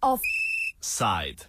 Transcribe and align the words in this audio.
Offside. 0.00 1.42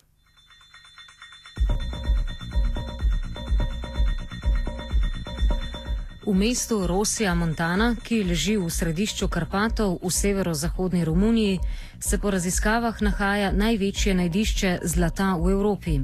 V 6.25 6.33
mestu 6.33 6.87
Rosija 6.87 7.35
Montana, 7.35 7.95
ki 8.03 8.23
leži 8.23 8.57
v 8.57 8.69
središču 8.69 9.27
Karpatov 9.29 10.01
v 10.01 10.09
severozahodni 10.09 11.05
Romuniji, 11.05 11.59
se 11.99 12.17
po 12.17 12.31
raziskavah 12.31 13.01
nahaja 13.01 13.51
največje 13.51 14.13
najdišče 14.13 14.79
zlata 14.83 15.35
v 15.37 15.51
Evropi. 15.51 15.99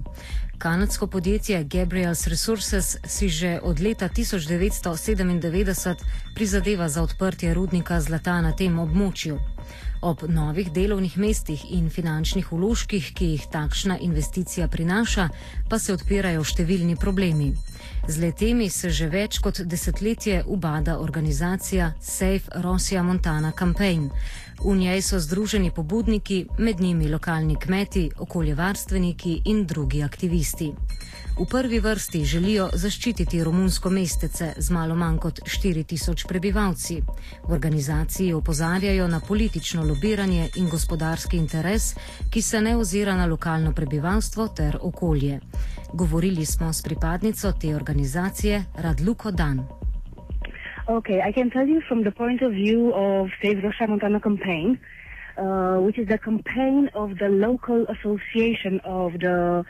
Kanadsko 0.58 1.08
podjetje 1.08 1.64
Gabriel's 1.64 2.28
Resources 2.28 2.98
si 3.05 3.30
že 3.30 3.60
od 3.64 3.80
leta 3.80 4.10
1997 4.10 5.96
prizadeva 6.36 6.90
za 6.90 7.02
odprtje 7.02 7.54
rudnika 7.54 8.02
zlata 8.02 8.41
na 8.41 8.52
tem 8.52 8.80
območju. 8.80 9.40
Ob 10.02 10.23
novih 10.27 10.72
delovnih 10.72 11.18
mestih 11.18 11.66
in 11.72 11.90
finančnih 11.90 12.52
vložkih, 12.52 13.13
ki 13.16 13.26
jih 13.26 13.46
takšna 13.52 13.98
investicija 13.98 14.68
prinaša, 14.68 15.30
pa 15.70 15.80
se 15.80 15.94
odpirajo 15.94 16.44
številni 16.44 16.96
problemi. 16.96 17.54
Z 18.08 18.22
letemi 18.22 18.70
se 18.70 18.90
že 18.90 19.08
več 19.10 19.40
kot 19.41 19.62
desetletje 19.66 20.44
ubada 20.46 20.99
organizacija 20.99 21.94
Safe 22.02 22.62
Russia 22.62 23.04
Montana 23.04 23.52
Campaign. 23.52 24.12
V 24.64 24.76
njej 24.76 25.02
so 25.02 25.20
združeni 25.20 25.72
pobudniki, 25.72 26.45
med 26.58 26.80
njimi 26.80 27.09
lokalni 27.09 27.55
kmeti, 27.55 28.12
okoljevarstveniki 28.18 29.41
in 29.46 29.66
drugi 29.66 30.04
aktivisti. 30.04 30.73
V 31.40 31.46
prvi 31.46 31.80
vrsti 31.80 32.26
želijo 32.26 32.70
zaščititi 32.73 33.44
romunsko 33.44 33.90
mestece 33.90 34.54
z 34.58 34.72
malo 34.72 34.96
manj 34.96 35.18
kot 35.18 35.40
4000 35.44 36.27
prebivalci. 36.27 37.02
V 37.48 37.54
organizaciji 37.54 38.34
opozarjajo 38.34 39.07
na 39.07 39.20
politično 39.20 39.84
lobiranje 39.84 40.49
in 40.55 40.70
gospodarski 40.70 41.38
interes, 41.38 41.94
ki 42.29 42.41
se 42.41 42.62
ne 42.62 42.77
ozira 42.77 43.16
na 43.16 43.26
lokalno 43.26 43.74
prebivalstvo 43.74 44.48
ter 44.48 44.77
okolje. 44.82 45.40
Govorili 45.94 46.46
smo 46.46 46.74
s 46.74 46.82
pripadnico 46.82 47.51
te 47.51 47.76
organizacije 47.76 48.63
Radluko 48.76 49.32
Dan. 49.32 49.85
Okay, 50.88 51.20
I 51.20 51.32
can 51.32 51.50
tell 51.50 51.66
you 51.66 51.82
from 51.82 52.04
the 52.04 52.12
point 52.12 52.44
of 52.44 52.52
view 52.52 52.94
of 52.94 53.32
Save 53.41 53.58
Roșia 53.58 53.90
Montana 53.90 54.20
campaign, 54.20 54.80
uh, 55.36 55.78
which 55.78 55.98
is 55.98 56.08
the 56.08 56.20
campaign 56.20 56.91
of 56.94 57.18
the 57.18 57.28
local 57.28 57.88
association 57.88 58.80
of 58.82 59.13
the 59.13 59.66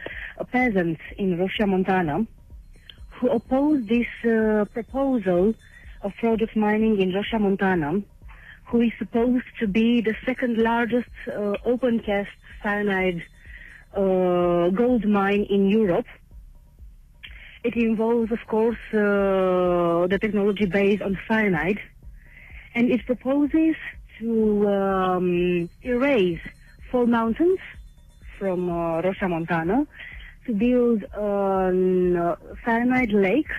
peasants 0.51 0.99
in 1.17 1.37
Roșia 1.37 1.69
Montana, 1.69 2.27
who 3.11 3.29
oppose 3.29 3.85
this 3.85 4.07
uh, 4.25 4.65
proposal 4.73 5.53
of 6.01 6.13
project 6.15 6.53
mining 6.57 6.99
in 6.99 7.13
Roșia 7.13 7.39
Montana, 7.39 8.01
who 8.65 8.81
is 8.81 8.91
supposed 8.99 9.47
to 9.61 9.67
be 9.69 10.01
the 10.01 10.15
second 10.25 10.57
largest 10.57 11.07
uh, 11.29 11.55
open 11.63 12.01
cast 12.01 12.35
cyanide 12.61 13.23
uh, 13.93 14.67
gold 14.69 15.05
mine 15.05 15.47
in 15.49 15.69
Europe. 15.69 16.07
It 17.65 17.75
involves, 17.75 18.31
of 18.31 18.45
course, 18.45 18.77
uh, 18.93 20.05
the 20.11 20.19
technology 20.21 20.67
based 20.67 21.01
on 21.01 21.17
cyanide, 21.27 21.79
and 22.75 22.91
it 22.91 23.03
proposes 23.07 23.75
to 24.19 24.67
um, 24.67 25.67
erase 25.81 26.45
four 26.91 27.07
mountains 27.07 27.57
from 28.37 28.69
uh, 28.69 29.01
Roșia 29.01 29.27
Montana 29.27 29.87
to 30.45 30.53
build 30.53 31.01
a 31.03 31.17
uh, 31.17 32.35
cyanide 32.63 33.13
lake 33.13 33.51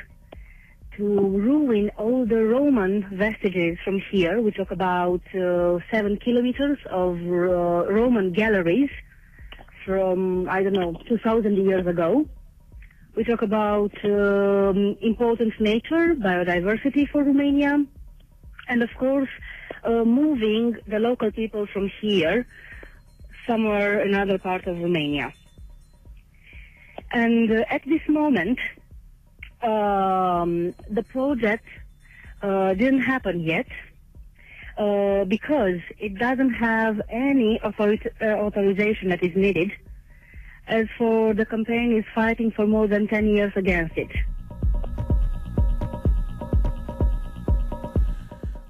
to 0.96 1.04
ruin 1.48 1.90
all 1.98 2.24
the 2.24 2.44
Roman 2.44 3.04
vestiges 3.10 3.76
from 3.84 4.00
here. 4.12 4.40
We 4.40 4.52
talk 4.52 4.70
about 4.70 5.22
uh, 5.34 5.80
seven 5.90 6.16
kilometers 6.18 6.78
of 6.90 7.16
uh, 7.16 7.92
Roman 7.92 8.32
galleries 8.32 8.90
from, 9.84 10.48
I 10.48 10.62
don't 10.62 10.74
know, 10.74 10.94
2,000 11.08 11.56
years 11.56 11.88
ago. 11.88 12.28
We 13.16 13.24
talk 13.24 13.40
about 13.40 13.92
um, 14.04 14.98
important 15.00 15.58
nature, 15.58 16.14
biodiversity 16.14 17.08
for 17.08 17.24
Romania, 17.24 17.82
and 18.68 18.82
of 18.82 18.90
course, 18.98 19.30
uh, 19.84 20.04
moving 20.04 20.76
the 20.86 20.98
local 20.98 21.32
people 21.32 21.66
from 21.66 21.90
here 22.02 22.46
somewhere 23.46 24.02
in 24.02 24.08
another 24.08 24.38
part 24.38 24.66
of 24.66 24.78
Romania. 24.78 25.32
And 27.10 27.50
uh, 27.50 27.64
at 27.70 27.82
this 27.86 28.02
moment, 28.06 28.58
um, 29.62 30.74
the 30.90 31.04
project 31.08 31.64
uh, 32.42 32.74
didn't 32.74 33.00
happen 33.00 33.40
yet 33.40 33.66
uh, 34.76 35.24
because 35.24 35.80
it 35.98 36.18
doesn't 36.18 36.52
have 36.52 37.00
any 37.08 37.58
authori- 37.64 38.12
uh, 38.20 38.44
authorization 38.44 39.08
that 39.08 39.22
is 39.22 39.34
needed. 39.34 39.72
As 40.68 40.86
for 40.98 41.32
the 41.34 41.44
campaign 41.44 41.96
is 41.96 42.04
fighting 42.12 42.50
for 42.50 42.66
more 42.66 42.88
than 42.88 43.06
10 43.06 43.26
years 43.28 43.52
against 43.56 43.96
it. 43.96 44.10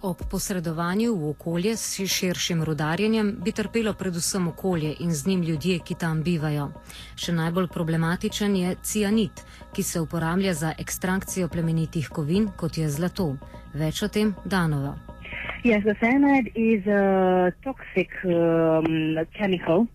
Ob 0.03 0.17
posredovanju 0.31 1.15
v 1.15 1.31
okolje 1.31 1.77
s 1.77 2.05
širšim 2.07 2.62
rudarjenjem 2.65 3.33
bi 3.45 3.53
trpelo 3.53 3.95
predvsem 3.95 4.49
okolje 4.49 4.95
in 5.01 5.15
z 5.15 5.27
njim 5.27 5.43
ljudje, 5.43 5.79
ki 5.79 5.95
tam 5.95 6.23
bivajo. 6.23 6.69
Še 7.17 7.33
najbolj 7.33 7.67
problematičen 7.67 8.57
je 8.57 8.77
cianit, 8.83 9.43
ki 9.73 9.83
se 9.83 10.01
uporablja 10.01 10.55
za 10.55 10.75
ekstrakcijo 10.78 11.49
plemenitih 11.49 12.09
kovin, 12.09 12.49
kot 12.57 12.78
je 12.78 12.89
zlato. 12.89 13.37
Več 13.75 14.03
o 14.03 14.09
tem 14.09 14.34
Danova. 14.45 14.95
Yes, 15.65 15.83
the 15.83 15.97
cyanide 15.99 16.53
is 16.55 16.87
a 16.87 17.51
toxic 17.65 18.13
um, 18.25 19.19
chemical 19.34 19.89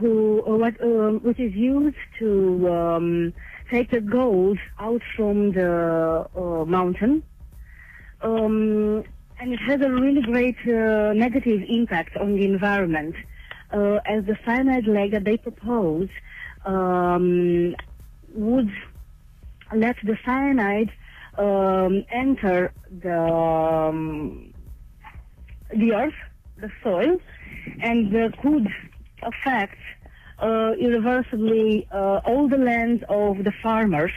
who, 0.00 0.42
uh, 0.46 0.56
what, 0.56 0.82
um, 0.82 1.20
which 1.22 1.38
is 1.38 1.54
used 1.54 1.96
to 2.18 2.68
um, 2.68 3.34
take 3.70 3.90
the 3.90 4.00
gold 4.00 4.58
out 4.78 5.02
from 5.16 5.52
the 5.52 6.26
uh, 6.34 6.64
mountain. 6.64 7.22
Um, 8.22 9.04
and 9.38 9.52
it 9.54 9.60
has 9.60 9.80
a 9.80 9.90
really 9.90 10.22
great 10.22 10.56
uh, 10.66 11.12
negative 11.12 11.62
impact 11.68 12.16
on 12.16 12.34
the 12.34 12.44
environment. 12.44 13.14
Uh, 13.72 14.00
as 14.04 14.24
the 14.24 14.36
cyanide 14.44 14.86
lake 14.86 15.12
that 15.12 15.24
they 15.24 15.36
propose 15.36 16.08
um, 16.64 17.74
would 18.34 18.70
let 19.74 19.96
the 20.02 20.18
cyanide 20.24 20.90
um, 21.38 22.04
enter 22.10 22.72
the 22.90 23.22
um, 23.22 24.52
the 25.72 25.94
earth, 25.94 26.14
the 26.58 26.70
soil, 26.82 27.16
and 27.80 28.14
uh, 28.14 28.28
could 28.42 28.66
affect 29.22 29.78
uh, 30.38 30.72
irreversibly 30.78 31.86
uh, 31.92 32.20
all 32.24 32.48
the 32.48 32.58
lands 32.58 33.02
of 33.08 33.44
the 33.44 33.52
farmers. 33.62 34.12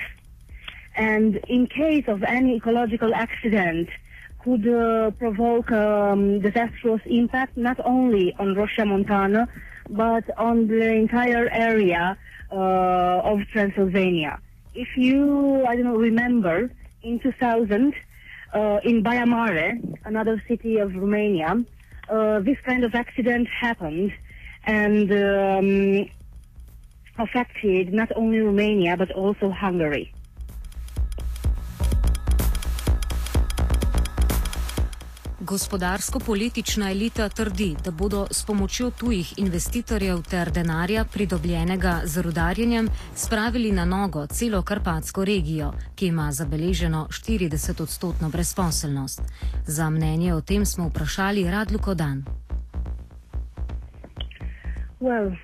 And 0.96 1.38
in 1.48 1.68
case 1.68 2.06
of 2.08 2.24
any 2.24 2.56
ecological 2.58 3.14
accident, 3.16 3.90
could 4.44 4.68
uh, 4.68 5.12
provoke 5.12 5.72
um, 5.72 6.40
disastrous 6.42 7.02
impact 7.06 7.56
not 7.56 7.80
only 7.86 8.36
on 8.38 8.56
Roșia 8.56 8.86
Montana, 8.86 9.48
but 9.90 10.26
on 10.38 10.68
the 10.68 10.92
entire 10.92 11.50
area 11.50 12.18
uh, 12.52 12.56
of 13.32 13.40
Transylvania. 13.52 14.40
If 14.76 14.98
you, 14.98 15.66
I 15.66 15.76
don't 15.76 15.86
know, 15.86 15.96
remember, 15.96 16.70
in 17.04 17.20
2000, 17.20 17.94
uh, 18.54 18.80
in 18.84 19.02
Baia 19.02 19.26
Mare, 19.26 19.80
another 20.06 20.42
city 20.48 20.78
of 20.78 20.94
Romania, 20.96 21.64
uh, 22.10 22.40
this 22.40 22.58
kind 22.66 22.84
of 22.84 22.96
accident 22.96 23.48
happened 23.48 24.12
and 24.66 25.12
um, 25.12 26.10
affected 27.18 27.94
not 27.94 28.12
only 28.16 28.40
Romania 28.40 28.98
but 28.98 29.12
also 29.12 29.50
Hungary. 29.52 30.14
Gospodarsko-politična 35.44 36.92
elita 36.92 37.30
trdi, 37.30 37.76
da 37.84 37.92
bodo 37.92 38.28
s 38.32 38.46
pomočjo 38.46 38.92
tujih 38.92 39.34
investitorjev 39.38 40.22
ter 40.30 40.52
denarja 40.52 41.06
pridobljenega 41.06 42.02
z 42.06 42.22
rudarjenjem 42.22 42.90
spravili 43.16 43.72
na 43.72 43.86
nogo 43.86 44.28
celo 44.28 44.62
Karpatsko 44.62 45.26
regijo, 45.26 45.74
ki 45.96 46.08
ima 46.08 46.32
zabeleženo 46.32 47.08
40-odstotno 47.10 48.32
brezposelnost. 48.32 49.22
Za 49.68 49.90
mnenje 49.90 50.34
o 50.34 50.42
tem 50.42 50.66
smo 50.66 50.88
vprašali 50.88 51.52
Radluko 51.52 51.94
Dan. 51.94 52.26
Well, 55.04 55.36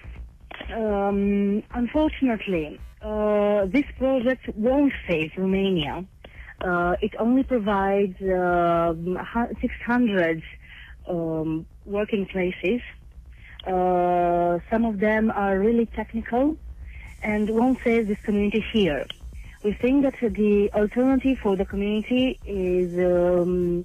um, 0.74 1.64
unfortunately, 1.74 2.80
uh, 3.02 3.66
this 3.66 3.84
project 3.98 4.48
won't 4.56 4.94
save 5.06 5.34
Romania. 5.36 6.06
Uh, 6.62 6.96
it 7.02 7.12
only 7.20 7.44
provides 7.44 8.22
uh, 8.22 8.94
600 9.60 10.42
um, 11.10 11.66
working 11.86 12.26
places. 12.28 12.80
Uh, 13.68 14.60
some 14.72 14.86
of 14.86 15.02
them 15.02 15.30
are 15.30 15.60
really 15.60 15.88
technical 15.88 16.56
and 17.22 17.50
won't 17.50 17.80
save 17.84 18.08
this 18.08 18.22
community 18.24 18.64
here. 18.72 19.06
We 19.66 19.74
think 19.74 20.04
that 20.04 20.16
the 20.22 20.72
alternative 20.74 21.38
for 21.44 21.58
the 21.58 21.66
community 21.66 22.40
is 22.46 22.98
um, 22.98 23.84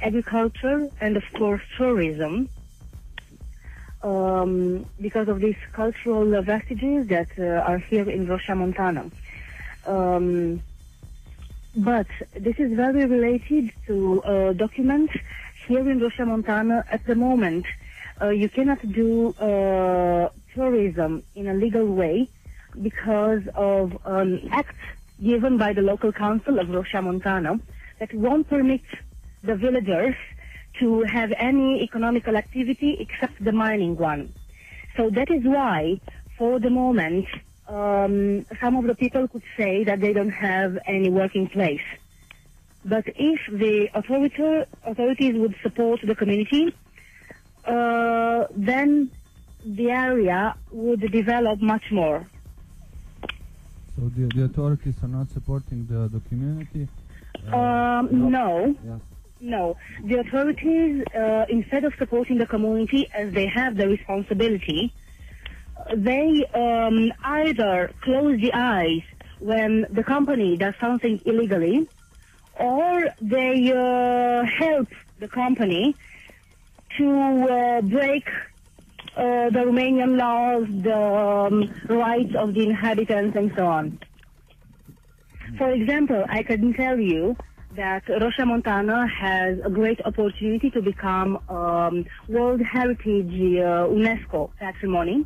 agriculture 0.00 0.88
and, 1.00 1.16
of 1.16 1.24
course, 1.36 1.62
tourism. 1.76 2.48
Um, 4.02 4.86
because 4.98 5.28
of 5.28 5.40
these 5.40 5.58
cultural 5.74 6.40
vestiges 6.40 7.08
that 7.08 7.28
uh, 7.38 7.70
are 7.70 7.76
here 7.76 8.08
in 8.08 8.26
Roșia 8.26 8.56
Montana. 8.56 9.10
Um, 9.86 10.62
but 11.76 12.06
this 12.32 12.58
is 12.58 12.72
very 12.72 13.04
related 13.04 13.72
to 13.88 14.22
uh, 14.22 14.52
documents 14.54 15.12
here 15.66 15.88
in 15.90 16.00
Roșia 16.00 16.26
Montana 16.26 16.82
at 16.90 17.04
the 17.04 17.14
moment. 17.14 17.66
Uh, 18.22 18.30
you 18.30 18.48
cannot 18.48 18.80
do 18.90 19.34
uh, 19.34 20.30
tourism 20.54 21.22
in 21.34 21.48
a 21.48 21.54
legal 21.54 21.86
way 21.86 22.26
because 22.80 23.46
of 23.54 23.98
an 24.06 24.48
act 24.50 24.76
given 25.22 25.58
by 25.58 25.74
the 25.74 25.82
local 25.82 26.10
council 26.10 26.58
of 26.58 26.68
Roșia 26.68 27.02
Montana 27.02 27.60
that 27.98 28.14
won't 28.14 28.48
permit 28.48 28.82
the 29.42 29.54
villagers 29.56 30.16
to 30.80 31.02
have 31.02 31.32
any 31.36 31.82
economical 31.82 32.36
activity 32.36 32.96
except 32.98 33.42
the 33.44 33.52
mining 33.52 33.96
one. 33.96 34.32
So 34.96 35.10
that 35.10 35.30
is 35.30 35.44
why, 35.44 36.00
for 36.36 36.58
the 36.58 36.70
moment, 36.70 37.26
um, 37.68 38.44
some 38.60 38.76
of 38.76 38.84
the 38.86 38.94
people 38.94 39.28
could 39.28 39.42
say 39.56 39.84
that 39.84 40.00
they 40.00 40.12
don't 40.12 40.30
have 40.30 40.78
any 40.86 41.08
working 41.10 41.48
place. 41.48 41.86
But 42.84 43.04
if 43.06 43.40
the 43.48 43.88
authority, 43.94 44.64
authorities 44.84 45.34
would 45.36 45.54
support 45.62 46.00
the 46.02 46.14
community, 46.14 46.74
uh, 47.66 48.46
then 48.56 49.10
the 49.64 49.90
area 49.90 50.56
would 50.72 51.00
develop 51.12 51.60
much 51.60 51.92
more. 51.92 52.26
So 53.96 54.10
the, 54.16 54.26
the 54.34 54.44
authorities 54.44 54.94
are 55.02 55.08
not 55.08 55.30
supporting 55.30 55.86
the, 55.86 56.08
the 56.08 56.20
community? 56.28 56.88
Um, 57.52 58.30
no. 58.30 58.74
Yes. 58.84 59.00
No, 59.40 59.78
the 60.04 60.18
authorities, 60.18 61.02
uh, 61.14 61.46
instead 61.48 61.84
of 61.84 61.94
supporting 61.98 62.36
the 62.36 62.46
community 62.46 63.08
as 63.14 63.32
they 63.32 63.46
have 63.46 63.74
the 63.74 63.88
responsibility, 63.88 64.92
they 65.96 66.44
um, 66.52 67.10
either 67.24 67.90
close 68.02 68.38
the 68.38 68.52
eyes 68.52 69.00
when 69.38 69.86
the 69.90 70.04
company 70.04 70.58
does 70.58 70.74
something 70.78 71.22
illegally, 71.24 71.88
or 72.58 73.06
they 73.22 73.72
uh, 73.72 74.44
help 74.44 74.88
the 75.18 75.28
company 75.28 75.96
to 76.98 77.08
uh, 77.48 77.80
break 77.80 78.28
uh, 79.16 79.48
the 79.48 79.60
Romanian 79.60 80.18
laws, 80.18 80.66
the 80.68 80.94
um, 80.94 81.72
rights 81.88 82.34
of 82.34 82.52
the 82.52 82.62
inhabitants, 82.62 83.34
and 83.36 83.52
so 83.56 83.66
on. 83.66 83.98
For 85.56 85.70
example, 85.70 86.24
I 86.28 86.42
can 86.42 86.74
tell 86.74 86.98
you 86.98 87.36
that 87.76 88.04
Roșia 88.06 88.46
Montana 88.46 89.06
has 89.06 89.58
a 89.64 89.70
great 89.70 90.00
opportunity 90.04 90.70
to 90.70 90.82
become 90.82 91.38
um, 91.48 92.04
World 92.28 92.60
Heritage 92.60 93.32
uh, 93.58 93.86
UNESCO 93.88 94.50
patrimony. 94.58 95.24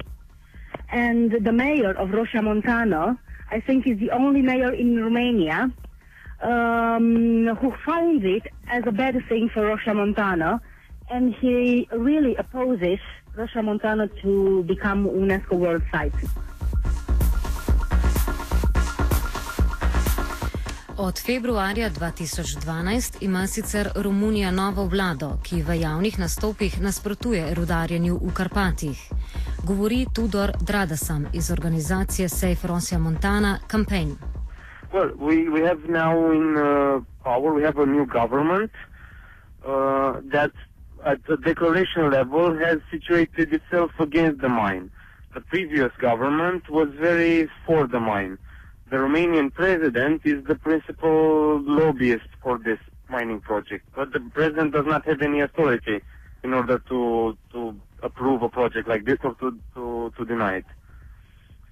And 0.91 1.33
the 1.45 1.53
mayor 1.53 1.93
of 1.93 2.11
Roșia 2.11 2.43
Montana, 2.43 3.19
I 3.51 3.61
think, 3.61 3.87
is 3.87 3.99
the 3.99 4.11
only 4.11 4.43
mayor 4.43 4.73
in 4.73 5.03
Romania 5.03 5.73
um, 6.43 7.47
who 7.61 7.73
finds 7.85 8.25
it 8.25 8.43
as 8.69 8.83
a 8.87 8.93
bad 8.93 9.17
thing 9.29 9.49
for 9.49 9.63
Roșia 9.63 9.95
Montana, 9.95 10.61
and 11.11 11.35
he 11.35 11.89
really 11.93 12.37
opposes 12.37 12.99
Roșia 13.37 13.65
Montana 13.65 14.09
to 14.23 14.63
become 14.65 15.07
UNESCO 15.09 15.53
World 15.53 15.83
Site. 15.91 16.15
Od 20.99 21.23
februarja 21.27 21.91
2012 21.91 23.19
ima 23.21 23.47
sicer 23.47 23.89
Romunija 23.95 24.51
novo 24.51 24.85
vlado, 24.85 25.39
ki 25.43 25.63
v 25.63 25.81
javnih 25.81 26.19
nastopih 26.19 26.81
nasprotuje 26.81 27.55
rudarjenju 27.55 28.15
v 28.23 28.35
Karpatih. 28.35 28.99
Govori 29.67 30.07
Tudor 30.15 30.53
Dradasam 30.61 31.27
iz 31.33 31.51
organizacije 31.51 32.29
Safe 32.29 32.69
Rosia 32.69 32.99
Montana 32.99 33.59
Campaign. 33.71 34.17
Well, 34.93 35.11
we, 35.19 35.49
we 35.51 35.67
have 35.69 35.81
now 35.89 36.33
in 36.33 36.57
uh, 36.57 37.03
power, 37.25 37.53
we 37.55 37.63
have 37.65 37.83
a 37.83 37.87
new 37.87 38.07
government 38.07 38.71
uh, 39.67 39.71
that 40.31 40.53
at 41.05 41.19
the 41.27 41.37
declaration 41.37 42.11
level 42.11 42.57
has 42.67 42.79
situated 42.91 43.53
itself 43.53 43.91
against 43.99 44.41
the 44.41 44.49
mine. 44.49 44.91
The 45.35 45.41
previous 45.41 45.93
government 46.01 46.63
was 46.71 46.89
very 47.01 47.49
for 47.67 47.89
the 47.89 48.01
mine. 48.01 48.39
The 48.95 49.01
Romanian 49.01 49.53
president 49.53 50.23
is 50.25 50.45
the 50.45 50.55
principal 50.55 51.61
lobbyist 51.61 52.29
for 52.41 52.59
this 52.59 52.79
mining 53.09 53.41
project, 53.41 53.85
but 53.97 54.13
the 54.13 54.21
president 54.33 54.73
does 54.73 54.87
not 54.87 55.05
have 55.09 55.21
any 55.21 55.41
authority 55.41 56.01
in 56.45 56.55
order 56.55 56.79
to 56.91 57.37
to 57.51 57.75
approve 58.05 58.43
a 58.43 58.49
project 58.49 58.87
like 58.87 59.05
this 59.05 59.19
or 59.25 59.35
to 59.41 59.59
to, 59.75 60.13
to 60.17 60.25
deny 60.25 60.59
it. 60.59 60.65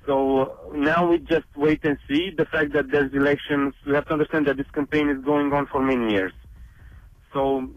So 0.05 0.73
now 0.75 1.09
we 1.11 1.21
just 1.21 1.47
wait 1.55 1.85
and 1.85 1.97
see. 2.09 2.33
The 2.37 2.45
fact 2.45 2.73
that 2.73 2.91
there's 2.91 3.15
elections, 3.15 3.75
we 3.87 3.95
have 3.95 4.07
to 4.07 4.15
understand 4.15 4.49
that 4.49 4.57
this 4.57 4.71
campaign 4.73 5.09
is 5.09 5.25
going 5.25 5.53
on 5.53 5.69
for 5.69 5.81
many 5.81 6.11
years. 6.11 6.33
So 7.33 7.71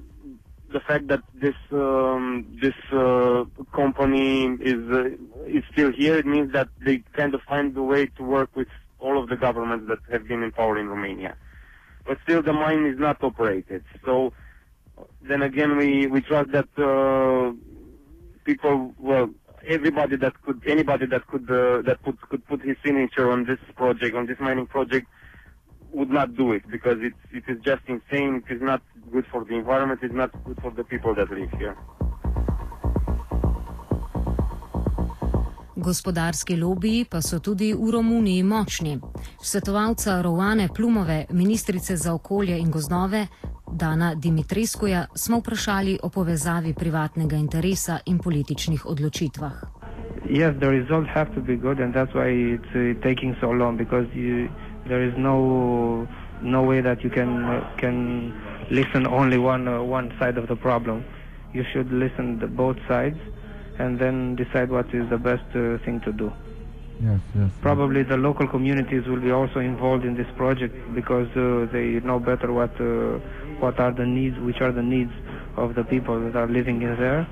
the 0.74 0.80
fact 0.80 1.06
that 1.10 1.22
this 1.36 1.60
um, 1.72 2.48
this 2.60 2.80
uh, 2.92 3.44
company 3.76 4.46
is 4.72 4.82
uh, 4.90 5.10
is 5.46 5.64
still 5.72 5.92
here, 5.92 6.18
it 6.18 6.26
means 6.26 6.52
that 6.54 6.70
they 6.84 7.04
kind 7.14 7.36
of 7.36 7.42
find 7.44 7.78
a 7.78 7.84
way 7.84 8.08
to 8.18 8.24
work 8.24 8.50
with 8.56 8.70
all 9.06 9.22
of 9.22 9.30
the 9.30 9.38
governments 9.46 9.86
that 9.90 10.00
have 10.14 10.28
been 10.28 10.42
in 10.48 10.52
power 10.52 10.76
in 10.78 10.88
Romania. 10.96 11.36
But 12.08 12.18
still, 12.24 12.42
the 12.50 12.54
mine 12.54 12.84
is 12.86 13.00
not 13.00 13.18
operated. 13.24 13.84
So 14.06 14.34
then 15.30 15.42
again, 15.42 15.78
we 15.78 16.08
we 16.08 16.20
trust 16.22 16.50
that 16.58 16.70
uh, 16.78 17.54
people, 18.50 18.94
well, 18.98 19.30
everybody 19.68 20.16
that 20.18 20.34
could, 20.44 20.62
anybody 20.76 21.06
that 21.14 21.24
could 21.28 21.50
uh, 21.50 21.82
that 21.88 21.98
could 22.04 22.20
could 22.30 22.44
put 22.52 22.62
his 22.70 22.78
signature 22.86 23.32
on 23.32 23.46
this 23.46 23.60
project, 23.76 24.16
on 24.16 24.26
this 24.28 24.40
mining 24.40 24.68
project, 24.68 25.08
would 25.92 26.10
not 26.10 26.36
do 26.36 26.52
it 26.52 26.64
because 26.76 26.98
it 27.10 27.14
it 27.32 27.46
is 27.48 27.58
just 27.64 27.84
insane. 27.88 28.44
It 28.44 28.54
is 28.56 28.62
not 28.62 28.82
good 29.12 29.26
for 29.32 29.44
the 29.44 29.56
environment. 29.56 30.00
It's 30.04 30.14
not 30.24 30.32
good 30.46 30.58
for 30.62 30.72
the 30.72 30.84
people 30.84 31.16
that 31.16 31.30
live 31.32 31.52
here. 31.60 31.76
Gospodarski 35.86 36.56
lobiji 36.58 37.06
pa 37.06 37.22
so 37.22 37.38
tudi 37.40 37.74
v 37.74 37.92
Romuniji 37.94 38.44
močni. 38.44 39.00
Svetovalca 39.42 40.22
Rovane 40.22 40.68
Plumove, 40.76 41.26
ministrice 41.30 41.96
za 41.96 42.14
okolje 42.14 42.58
in 42.60 42.72
gozdove, 42.72 43.28
Dana 43.72 44.16
Dimitreskuja, 44.16 45.06
smo 45.16 45.40
vprašali 45.40 46.00
o 46.04 46.10
povezavi 46.10 46.74
privatnega 46.74 47.36
interesa 47.36 48.00
in 48.06 48.18
političnih 48.18 48.86
odločitvah. 48.86 49.54
Yes, 50.30 50.58
the 50.60 50.70
results 50.70 51.10
have 51.14 51.30
to 51.36 51.42
be 51.42 51.56
good, 51.56 51.80
and 51.80 51.94
that's 51.94 52.14
why 52.18 52.30
it's 52.56 52.74
uh, 52.74 53.02
taking 53.04 53.36
so 53.42 53.52
long 53.52 53.78
because 53.78 54.08
you, 54.16 54.50
there 54.88 55.08
is 55.08 55.14
no 55.18 56.08
no 56.42 56.62
way 56.70 56.82
that 56.82 57.04
you 57.04 57.12
can 57.14 57.46
uh, 57.46 57.62
can 57.78 57.98
listen 58.72 59.06
only 59.08 59.38
one 59.38 59.68
uh, 59.68 59.84
one 59.98 60.10
side 60.20 60.38
of 60.42 60.48
the 60.48 60.56
problem. 60.56 61.04
You 61.54 61.64
should 61.72 61.92
listen 61.92 62.40
to 62.40 62.48
both 62.48 62.78
sides, 62.88 63.20
and 63.80 64.00
then 64.00 64.36
decide 64.36 64.70
what 64.70 64.94
is 64.94 65.10
the 65.10 65.18
best 65.18 65.44
uh, 65.56 65.78
thing 65.86 66.02
to 66.02 66.12
do. 66.12 66.32
Yes, 67.02 67.20
yes. 67.36 67.52
Probably 67.62 68.04
the 68.04 68.16
local 68.16 68.48
communities 68.48 69.06
will 69.06 69.20
be 69.20 69.32
also 69.32 69.60
involved 69.60 70.06
in 70.06 70.16
this 70.16 70.28
project 70.38 70.74
because 70.96 71.28
uh, 71.36 71.68
they 71.72 72.00
know 72.00 72.20
better 72.20 72.54
what 72.54 72.72
uh, 72.80 73.20
what 73.60 73.80
are 73.80 73.92
the 73.92 74.06
needs, 74.06 74.38
which 74.40 74.62
are 74.62 74.72
the 74.72 74.82
needs 74.82 75.12
of 75.58 75.76
the 75.76 75.84
people 75.84 76.20
that 76.22 76.36
are 76.36 76.48
living 76.48 76.82
in 76.82 76.96
there. 76.96 77.28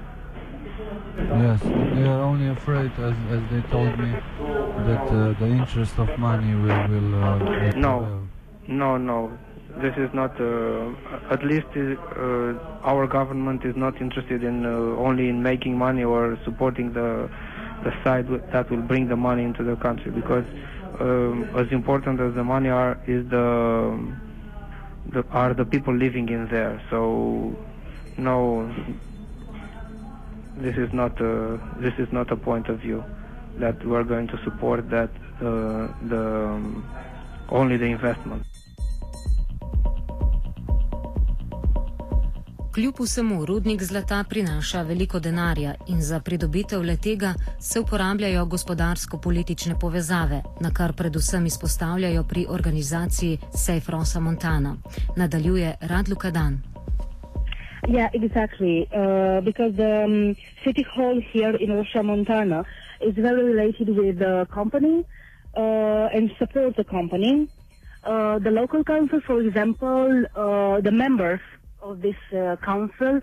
Yes, 1.18 1.62
they 1.62 2.04
are 2.04 2.22
only 2.22 2.50
afraid, 2.50 2.92
as, 2.98 3.16
as 3.30 3.42
they 3.52 3.62
told 3.70 3.98
me, 4.00 4.12
that 4.12 5.08
uh, 5.08 5.40
the 5.40 5.48
interest 5.48 5.98
of 5.98 6.10
money 6.20 6.56
will 6.56 6.88
will. 6.90 7.24
Uh, 7.24 7.40
will 7.40 7.74
No. 7.78 8.28
No, 8.66 8.98
no, 8.98 9.38
this 9.78 9.96
is 9.98 10.14
not. 10.14 10.40
Uh, 10.40 10.92
at 11.30 11.44
least 11.44 11.68
uh, 11.76 12.54
our 12.84 13.08
government 13.08 13.66
is 13.66 13.76
not 13.76 14.00
interested 14.00 14.44
in 14.44 14.66
uh, 14.66 14.70
only 14.70 15.30
in 15.30 15.42
making 15.42 15.78
money 15.78 16.04
or 16.04 16.38
supporting 16.44 16.94
the 16.94 17.30
the 17.84 17.94
side 18.04 18.28
that 18.52 18.70
will 18.70 18.82
bring 18.82 19.08
the 19.08 19.16
money 19.16 19.44
into 19.44 19.64
the 19.64 19.76
country. 19.76 20.12
Because 20.12 20.46
um, 21.00 21.50
as 21.56 21.72
important 21.72 22.20
as 22.20 22.34
the 22.36 22.44
money 22.44 22.70
are 22.70 23.00
is 23.08 23.28
the, 23.30 24.16
the 25.12 25.26
are 25.32 25.54
the 25.54 25.66
people 25.66 25.96
living 25.96 26.30
in 26.30 26.48
there. 26.48 26.82
So 26.90 27.56
no, 28.18 28.74
this 30.58 30.78
is 30.78 30.94
not 30.94 31.20
a, 31.20 31.60
this 31.80 31.94
is 31.98 32.12
not 32.12 32.32
a 32.32 32.36
point 32.36 32.70
of 32.70 32.80
view 32.80 33.04
that 33.58 33.84
we 33.86 33.96
are 33.96 34.04
going 34.04 34.28
to 34.28 34.44
support 34.44 34.90
that 34.90 35.10
uh, 35.38 35.88
the 36.08 36.50
um, 36.50 36.88
only 37.50 37.78
the 37.78 37.86
investment. 37.86 38.44
Kljub 42.74 42.94
vsemu, 43.00 43.46
rudnik 43.46 43.84
zlata 43.84 44.24
prinaša 44.30 44.82
veliko 44.82 45.20
denarja 45.20 45.74
in 45.88 46.02
za 46.02 46.20
pridobitev 46.20 46.82
letega 46.82 47.34
se 47.60 47.80
uporabljajo 47.80 48.46
gospodarsko-politične 48.46 49.76
povezave, 49.82 50.42
na 50.62 50.72
kar 50.74 50.94
predvsem 50.94 51.46
izpostavljajo 51.46 52.24
pri 52.24 52.46
organizaciji 52.50 53.38
Safe 53.66 53.92
Rosa 53.92 54.20
Montana. 54.20 54.76
Nadaljuje 55.18 55.76
Radluka 55.82 56.32
Dan. 56.32 56.62
Yeah, 57.88 58.10
exactly. 58.14 58.76
Uh, 58.82 59.46
because 59.46 59.76
the 59.76 59.94
um, 60.06 60.36
city 60.64 60.86
hall 60.96 61.22
here 61.34 61.56
in 61.60 61.70
Rosa 61.78 62.04
Montana 62.04 62.66
is 63.02 63.16
very 63.16 63.44
related 63.54 63.90
with 63.90 64.18
the 64.18 64.48
company 64.54 65.04
uh, 65.58 66.18
and 66.18 66.32
support 66.40 66.76
the 66.76 66.84
company. 66.84 67.48
Uh, 68.04 68.40
the 68.40 68.52
local 68.52 68.84
council, 68.84 69.20
for 69.28 69.42
example, 69.42 70.26
uh, 70.36 70.82
the 70.82 70.92
members 70.92 71.42
of 71.84 72.02
this 72.02 72.16
uh, 72.32 72.56
council 72.66 73.20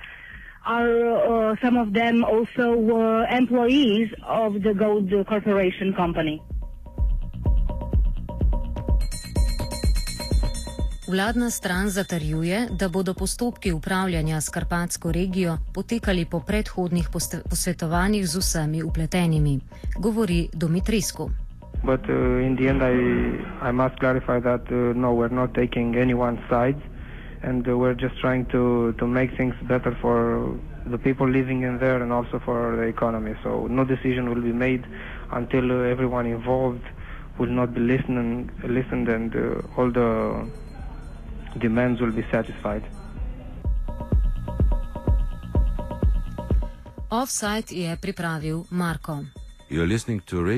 are 0.67 0.93
uh, 1.17 1.57
some 1.63 1.77
of 1.77 1.93
them 1.93 2.25
also 2.25 2.67
uh, 2.77 3.37
employees 3.41 4.09
of 4.27 4.53
the 4.63 4.75
Gold 4.75 5.11
Corporation 5.27 5.95
company. 5.97 6.41
Vladna 11.09 11.51
stran 11.51 11.89
zatrjuje, 11.89 12.69
da 12.71 12.89
bodo 12.89 13.15
postopki 13.15 13.73
upravljanja 13.73 14.41
s 14.41 14.49
Karpatsko 14.49 15.13
regijo 15.13 15.59
potekali 15.75 16.25
po 16.25 16.41
predhodnih 16.41 17.09
posvetovanjih 17.51 18.27
z 18.29 18.39
vsemi 18.39 18.83
upletenimi, 18.83 19.61
govori 19.99 20.49
Domitrisku. 20.53 21.31
But 21.85 22.01
uh, 22.09 22.47
in 22.47 22.57
the 22.57 22.69
end, 22.69 22.83
I, 22.83 22.95
I 23.69 23.73
must 23.73 23.99
clarify 23.99 24.41
that 24.41 24.61
uh, 24.71 24.97
no, 24.97 25.15
we're 25.15 25.35
not 25.35 25.55
taking 25.55 25.97
anyone's 25.97 26.41
sides, 26.51 26.83
and 27.43 27.67
uh, 27.69 27.77
we're 27.77 27.95
just 27.95 28.19
trying 28.21 28.47
to, 28.47 28.93
to 28.99 29.07
make 29.07 29.37
things 29.37 29.55
better 29.63 29.97
for 30.01 30.59
the 30.87 30.99
people 30.99 31.29
living 31.29 31.63
in 31.63 31.79
there 31.79 32.03
and 32.03 32.13
also 32.13 32.41
for 32.45 32.77
the 32.77 32.83
economy. 32.83 33.35
So 33.43 33.67
no 33.67 33.85
decision 33.85 34.29
will 34.29 34.43
be 34.43 34.53
made 34.53 34.85
until 35.31 35.71
uh, 35.73 35.91
everyone 35.91 36.27
involved 36.27 36.85
will 37.39 37.49
not 37.51 37.73
be 37.75 37.81
listening, 37.81 38.51
listened 38.65 39.09
and 39.09 39.35
uh, 39.35 39.63
all 39.77 39.91
the 39.91 40.47
demands 41.59 42.01
will 42.01 42.13
be 42.13 42.25
satisfied. 42.31 42.83
Offside 47.11 47.67
je 47.75 47.97
pripravil 48.01 48.65
Marko. 48.71 49.25
You're 49.69 49.87
listening 49.87 50.21
to 50.27 50.37
radio. 50.37 50.49